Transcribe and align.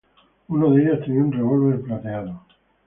Uno 0.47 0.71
de 0.71 0.81
ellos 0.81 1.01
tenía 1.05 1.23
un 1.23 1.31
revólver 1.31 1.81
plateado. 1.83 2.41